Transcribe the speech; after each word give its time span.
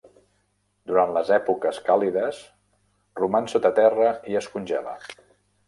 Durant 0.91 1.11
les 1.17 1.29
èpoques 1.35 1.81
càlides 1.91 2.39
roman 3.21 3.53
sota 3.55 3.73
terra 3.83 4.11
i 4.33 4.41
es 4.43 4.51
congela. 4.57 4.99